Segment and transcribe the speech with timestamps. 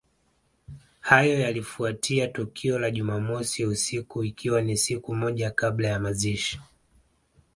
[0.99, 6.61] Hayo yalifuatia tukio la jumamosi usiku ikiwa ni siku moja kabla ya mazishi